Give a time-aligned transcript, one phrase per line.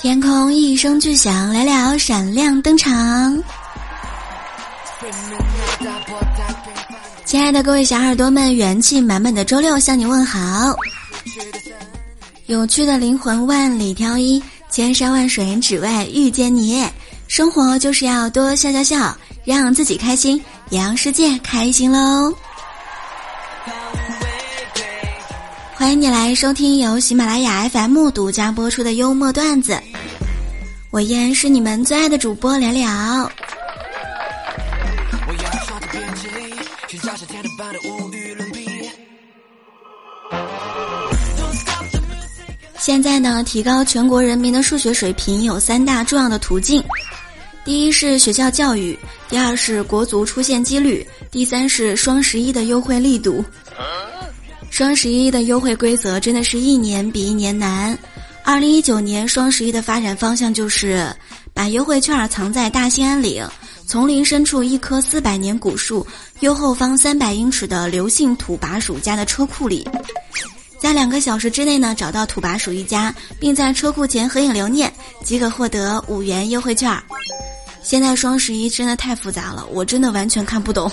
[0.00, 3.42] 天空一声巨响，聊聊闪亮登场。
[7.24, 10.76] 亲爱的各位小耳朵们，元气满满的周六向你问好。
[12.46, 16.86] 有趣的灵魂万里挑一，千山万水只为遇见你。
[17.34, 22.32] 生活就是要多笑笑笑，让自己开心，也让世界开心喽。
[25.74, 29.76] 欢迎你来收听由喜马拉雅 FM 独家播出的幽默段子。
[30.92, 33.28] 我依然是你们最爱的主播聊聊。
[42.78, 46.80] 现在呢，提高全国人民的数学水平有三大重要的途径：
[47.64, 48.98] 第一是学校教育，
[49.28, 53.42] 第二是国足出现几率，第三是双十一的优惠力度。
[54.70, 57.96] 双十一的优惠规则真的是一年比一年难。
[58.44, 61.08] 二零一九年双十一的发展方向就是
[61.54, 63.48] 把优惠券藏在大兴安岭
[63.86, 66.06] 丛林深处一棵四百年古树
[66.40, 69.88] 右后方三百英尺的刘姓土拔鼠家的车库里，
[70.78, 74.92] 在两个小时之内呢找到土拔鼠一家，并在车库前合影留念，
[75.24, 76.90] 即可获得五元优惠券。
[77.84, 80.90] 现在双十一真的太复杂了，我真的完全看不懂。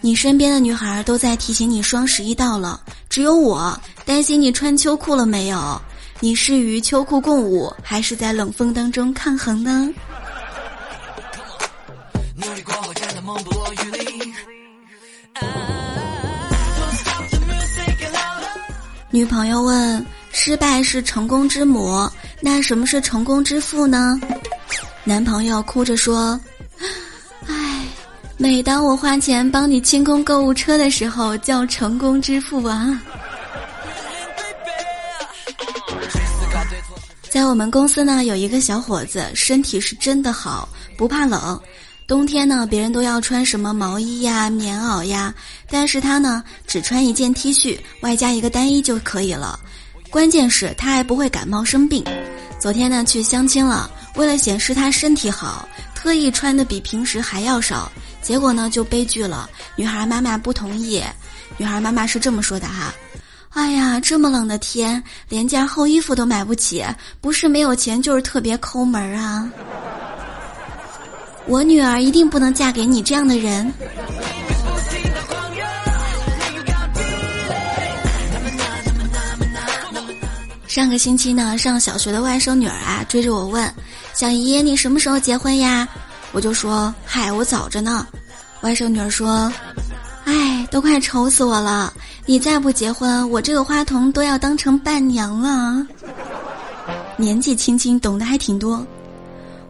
[0.00, 5.80] 你身边的女孩都在提醒你双十一到了，只有我担心你穿秋裤了没有？
[6.18, 9.88] 你是与秋裤共舞，还是在冷风当中抗衡呢？
[19.10, 22.08] 女朋友问：失败是成功之母，
[22.44, 24.20] 那什么是成功之父呢？
[25.04, 26.38] 男朋友哭着说。
[27.46, 27.84] 唉
[28.36, 33.00] 每当我花钱帮你清空购物车的时候，叫成功支付啊！
[37.30, 41.60] 在我们公司呢，有一个小伙子，身体是真的好，不怕冷。
[42.08, 45.32] 冬天呢，别人都要穿什么毛衣呀、棉袄呀，
[45.70, 49.58] 但是他呢，只穿一件 T 恤，外加一个单衣就可以了。
[50.12, 52.04] 关键是他还不会感冒生病。
[52.58, 57.90] 昨天呢，去相亲了，为了显示他身体好，特意穿的比平时还要少。
[58.20, 59.48] 结果呢，就悲剧了。
[59.74, 61.02] 女孩妈妈不同意。
[61.56, 62.92] 女孩妈妈是这么说的哈
[63.54, 66.84] ：“哎呀，这么冷的天，连件厚衣服都买不起，
[67.22, 69.50] 不是没有钱，就是特别抠门啊！
[71.46, 73.72] 我女儿一定不能嫁给你这样的人。”
[80.72, 83.70] 上个星期呢，上小学的外甥女儿啊，追着我问
[84.16, 85.86] ：“小姨，你什么时候结婚呀？”
[86.32, 88.06] 我就说：“嗨，我早着呢。”
[88.62, 89.52] 外甥女儿说
[90.24, 91.92] ：“哎，都快愁死我了！
[92.24, 95.86] 你再不结婚，我这个花童都要当成伴娘了。”
[97.18, 98.82] 年纪轻轻，懂得还挺多。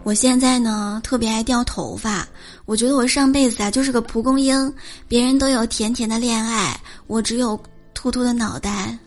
[0.03, 2.25] 我现在呢，特别爱掉头发。
[2.63, 4.73] 我觉得我上辈子啊，就是个蒲公英。
[5.09, 7.61] 别人都有甜甜的恋爱，我只有
[7.93, 8.97] 秃秃的脑袋。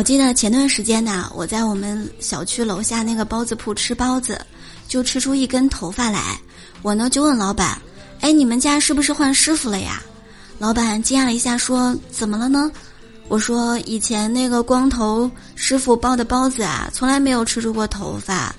[0.00, 4.40] 我记得前段时间呢，我在我们小区楼下那个包子铺吃包子，
[4.88, 6.40] 就吃出一根头发来。
[6.80, 7.78] 我呢就问老板
[8.22, 10.02] ：“哎，你们家是不是换师傅了呀？”
[10.58, 12.72] 老板惊讶了一下，说：“怎么了呢？”
[13.28, 18.54] 我说：“以前那个光头师傅包的包子啊，从来没有吃出过头发。”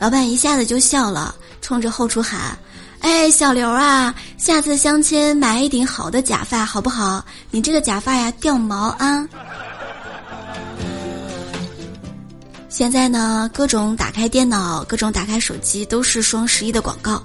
[0.00, 2.58] 老板一下子就笑了，冲着后厨喊
[2.98, 7.24] ：“哎，小刘啊，下次相亲买一顶好的假发好不好？
[7.52, 9.28] 你这个假发呀掉毛啊！”
[12.72, 17.22] 现在呢，各种打开电脑，各种打开手机，都是双十一的广告。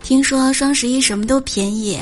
[0.00, 1.98] 听说双十一什么都便宜，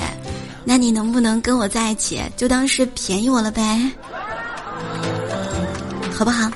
[0.63, 3.91] 那你能不能跟我在一起，就当是便宜我了呗，
[6.13, 6.51] 好不好？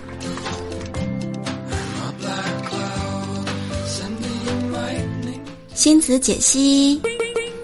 [5.75, 7.01] 新词解析：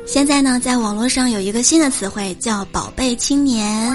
[0.06, 3.94] 现在呢，在网络上有一个新的词汇叫“宝贝青年”，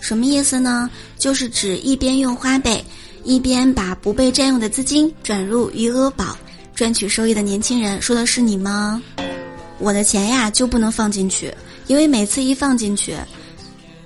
[0.00, 0.90] 什么意思呢？
[1.16, 2.84] 就是指一边用花呗。
[3.26, 6.36] 一边把不被占用的资金转入余额宝，
[6.76, 9.02] 赚取收益的年轻人，说的是你吗？
[9.80, 11.52] 我的钱呀就不能放进去，
[11.88, 13.16] 因为每次一放进去，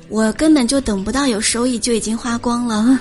[0.08, 2.99] 我根本就等不到有收益就已经花光了。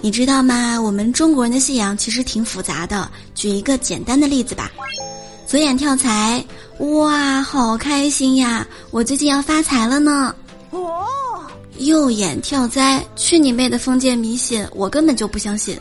[0.00, 0.80] 你知道吗？
[0.80, 3.10] 我们中国人的信仰其实挺复杂的。
[3.34, 4.72] 举一个简单的例子吧，
[5.46, 6.42] 左眼跳财，
[6.78, 8.66] 哇，好开心呀！
[8.90, 10.34] 我最近要发财了呢。
[10.70, 11.04] 哦。
[11.78, 15.78] 右眼跳灾，去你妹的封建迷信，我根本就不相信。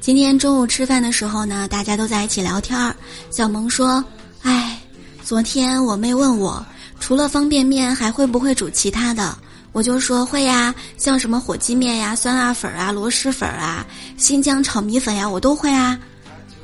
[0.00, 2.94] 今天中午吃饭的时候呢，大家都在一起聊天儿。
[3.30, 4.04] 小萌说
[4.42, 4.76] ：“哎，
[5.24, 6.64] 昨天我妹问我，
[6.98, 9.38] 除了方便面还会不会煮其他的？
[9.70, 13.86] 我就说会呀，像什么火鸡面呀、酸辣粉啊、螺蛳粉啊、
[14.16, 15.96] 新疆炒米粉呀，我都会啊。”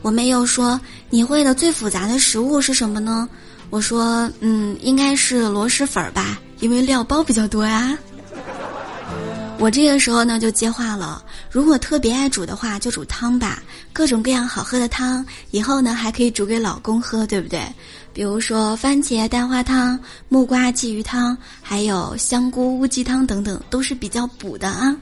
[0.02, 0.80] 我妹又说
[1.10, 3.28] ：“你会的最复杂的食物是什么呢？”
[3.70, 7.96] 我说：“嗯，应该是螺蛳粉儿吧，因为料包比较多呀。
[9.60, 13.60] ”我这个时候呢就接话了，如果特别爱煮的话，就煮汤吧，
[13.92, 17.60] 各种各样好喝的汤，以后呢还可以煮给老公喝，对不对？
[18.12, 19.98] 比如说番茄蛋花汤、
[20.28, 24.96] 木瓜鲫鱼汤，还有香菇乌鸡汤等等，都是比较补的啊。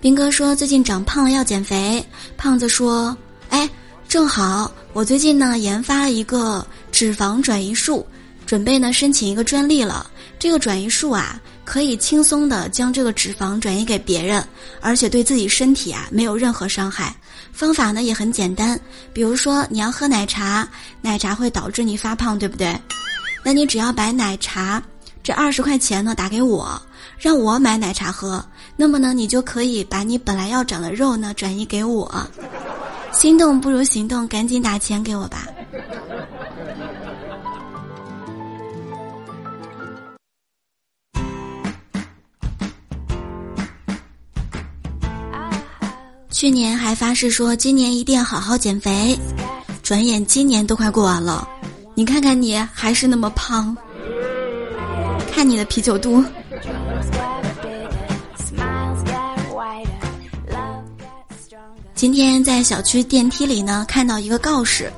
[0.00, 2.04] 斌哥说最近长胖了要减肥，
[2.36, 3.16] 胖子说
[3.50, 3.68] ：“哎，
[4.08, 8.06] 正好我最近呢研发了一个脂肪转移术，
[8.46, 10.08] 准备呢申请一个专利了。”
[10.38, 14.46] 这个转移术啊，可以轻松的将这个脂肪转移给别人，
[14.80, 17.12] 而且对自己身体啊没有任何伤害。
[17.52, 18.78] 方法呢也很简单，
[19.12, 20.68] 比如说你要喝奶茶，
[21.02, 22.80] 奶茶会导致你发胖，对不对？
[23.42, 24.80] 那你只要把奶茶
[25.24, 26.80] 这二十块钱呢打给我，
[27.18, 28.44] 让我买奶茶喝，
[28.76, 32.26] 那么呢你就可以把你本来要长的肉呢转移给我。
[33.12, 35.48] 心动不如行动，赶紧打钱给我吧。
[46.30, 49.18] 去年还发誓说今年一定要好好减肥，
[49.82, 51.48] 转眼今年都快过完了，
[51.96, 53.76] 你看看你还是那么胖，
[55.32, 56.22] 看你的啤酒肚。
[61.98, 64.88] 今天在小区电梯里呢，看到一个告示：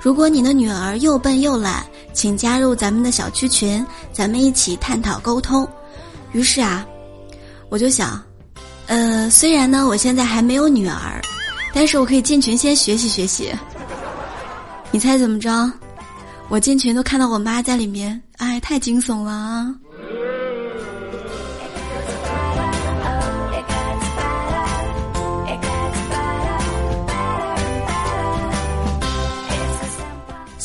[0.00, 1.84] 如果你的女儿又笨又懒，
[2.14, 5.68] 请加入咱们的小区群，咱们一起探讨沟通。
[6.32, 6.86] 于是啊，
[7.68, 8.18] 我就想。
[8.86, 11.20] 呃，虽然呢，我现在还没有女儿，
[11.74, 13.52] 但是我可以进群先学习学习。
[14.90, 15.70] 你猜怎么着？
[16.48, 19.70] 我进群都看到我妈在里面，哎，太惊悚了。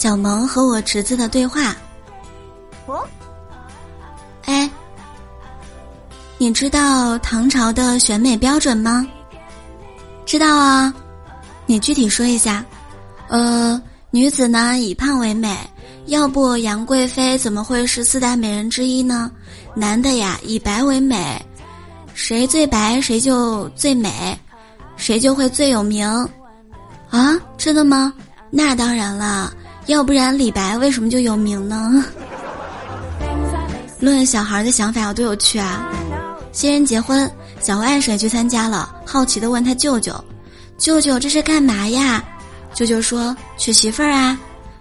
[0.03, 1.73] 小萌和我侄子的对话。
[2.87, 3.07] 哦。
[6.37, 9.07] 你知道唐朝的选美标准吗？
[10.25, 10.93] 知道啊，
[11.65, 12.65] 你具体说一下。
[13.29, 15.57] 呃，女子呢以胖为美，
[16.07, 19.31] 要不杨贵妃怎么会是四大美人之一呢？
[19.73, 21.41] 男的呀以白为美，
[22.13, 24.37] 谁最白谁就最美，
[24.97, 26.05] 谁就会最有名。
[27.09, 28.13] 啊，真的吗？
[28.49, 29.53] 那当然了，
[29.87, 32.03] 要不然李白为什么就有名呢？
[33.99, 35.89] 论小孩的想法有多有趣啊！
[36.51, 37.29] 新人结婚，
[37.61, 40.13] 小外甥去参加了，好奇的问他舅舅
[40.77, 42.23] ：“舅舅这是干嘛呀？”
[42.75, 44.37] 舅舅说：“娶媳妇儿啊。”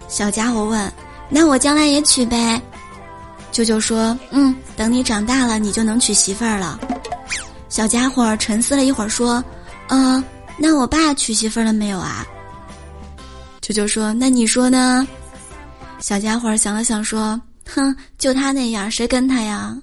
[0.09, 0.93] 小家伙问
[1.31, 2.61] ：“那我将来也娶呗？”
[3.53, 6.79] 舅舅说：“嗯，等你长大了，你就能娶媳妇儿了。”
[7.69, 9.43] 小家伙沉思了一会儿说
[9.89, 10.23] ：“嗯，
[10.59, 12.27] 那我爸娶媳妇儿了没有啊？”
[13.73, 15.09] 舅舅说：“那你说呢？”
[15.99, 17.41] 小家伙想了想说
[17.75, 19.75] ：“哼，就他那样，谁跟他呀？”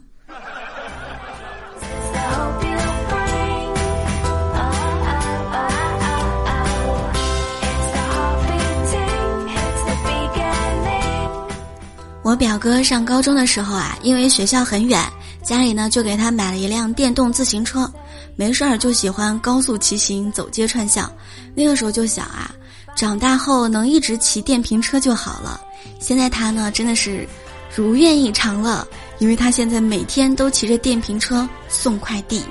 [12.21, 15.03] 我表哥上高中的时候啊，因为学校很远，
[15.43, 17.91] 家里呢就给他买了一辆电动自行车，
[18.35, 21.11] 没事儿就喜欢高速骑行、走街串巷。
[21.55, 22.53] 那个时候就想啊，
[22.95, 25.59] 长大后能一直骑电瓶车就好了。
[25.99, 27.27] 现在他呢真的是
[27.75, 28.87] 如愿以偿了，
[29.19, 32.43] 因为他现在每天都骑着电瓶车送快递。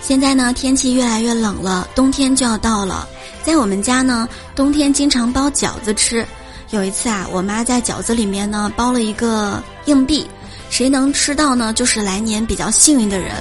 [0.00, 3.08] 现在呢，天气越来越冷了，冬天就要到了。
[3.42, 6.24] 在我们家呢，冬天经常包饺子吃。
[6.70, 10.24] 有一次啊，我妈在饺子里面呢包了一个硬币，
[10.70, 13.34] 谁能吃到呢，就是来年比较幸运的人。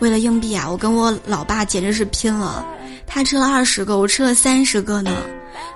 [0.00, 2.64] 为了硬币啊，我跟我老爸简直是拼了。
[3.06, 5.12] 他吃了二十个，我吃了三十个呢，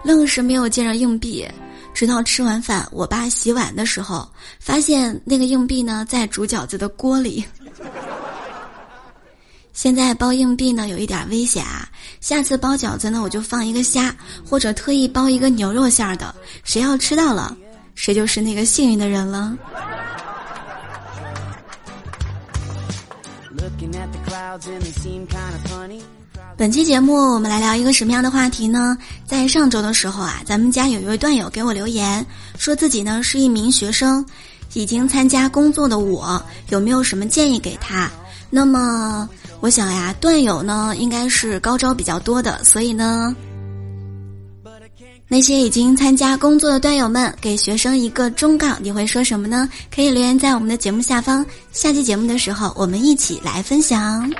[0.03, 1.47] 愣是没有见着硬币。
[1.93, 4.29] 直到吃完饭，我爸洗碗的时候，
[4.59, 7.45] 发现那个硬币呢在煮饺子的锅里。
[9.73, 11.89] 现在包硬币呢有一点危险啊！
[12.21, 14.15] 下次包饺子呢，我就放一个虾，
[14.45, 17.57] 或者特意包一个牛肉馅儿的，谁要吃到了，
[17.95, 19.57] 谁就是那个幸运的人了。
[26.57, 28.97] 本期节目我们来聊一个什么样的话题呢？
[29.27, 32.25] 在上周的时候啊，咱们家有一位段友给我留言，
[32.59, 34.25] 说自己呢是一名学生，
[34.75, 38.11] 已经参加工作的我，有没有什么建议给他？
[38.51, 39.29] 那么
[39.61, 43.35] 我想呀，段友呢应该是高招比较多的，所以呢。
[45.35, 49.69] 那些已经参加工作的段友们，给学生一个忠告，你会说什么呢？
[49.93, 54.33] 可以留言在我们的节目下方，下期节目的时候我们一起来分享。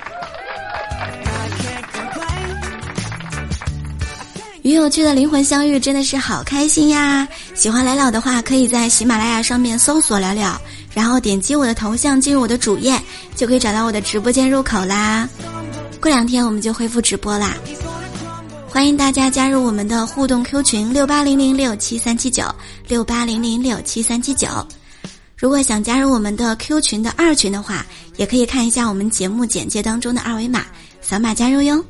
[4.63, 7.27] 与有趣的灵魂相遇，真的是好开心呀！
[7.57, 10.57] 喜欢聊聊的话，可以在喜马拉雅上面搜索“聊聊”，
[10.95, 12.97] 然后点击我的头像进入我的主页，
[13.35, 15.29] 就可以找到我的直播间入口啦。
[16.01, 17.57] 过两天我们就恢复直播啦。
[18.75, 22.43] 欢迎大家加入我们的互动 Q 群六八零零六七三七九
[22.89, 24.49] 六八零零六七三七九。
[25.39, 30.67] 如果想加入我们的 Q 群的二群的话，也可以看一下我们节目简介当中的二维码，
[31.01, 31.85] 扫码加入哟。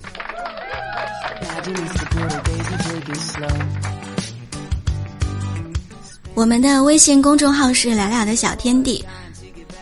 [6.34, 9.02] 我们的微信公众号是聊聊的小天地。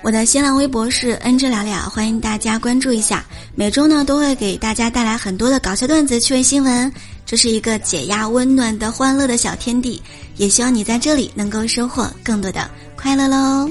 [0.02, 3.24] 我的新浪微博是恩之了了，欢迎大家关注一下。
[3.54, 6.92] 每周呢都会给大家带来很多的搞笑段子、趣味新闻，
[7.24, 10.02] 这是一个解压、温暖的欢乐的小天地。
[10.36, 13.70] 也希望你在这里能够收获更多的快乐喽。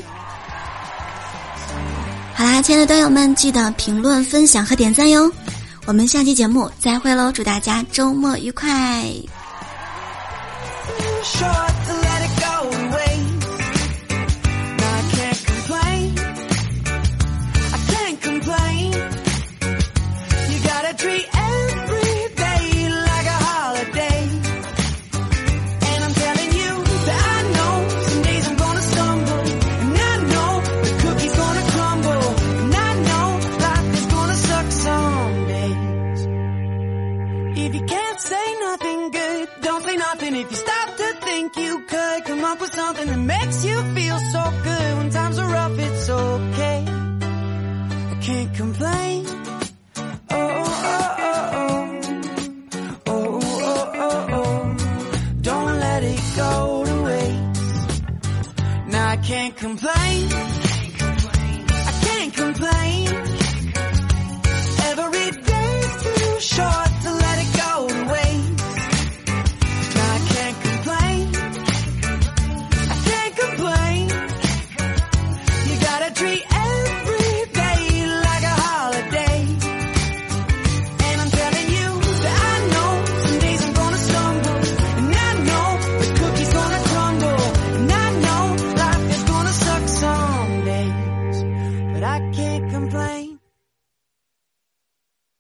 [2.34, 5.30] 好啦，亲爱的段友们，记得评论、分享和点赞哟。
[5.86, 9.04] 我们下期节目再会喽，祝大家周末愉快。
[42.52, 44.98] up with something that makes you feel so good.
[44.98, 46.86] When times are rough, it's okay.
[48.12, 49.31] I can't complain.